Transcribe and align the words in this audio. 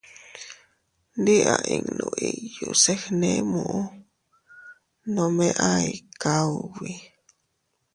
Ndi 1.19 1.35
a 1.53 1.55
innu 1.75 2.07
iyuu 2.27 2.73
se 2.83 2.93
gne 3.01 3.29
muʼu, 3.51 3.79
nome 5.13 5.47
a 5.67 5.69
ikaa 5.95 6.43
ubi. 6.63 6.93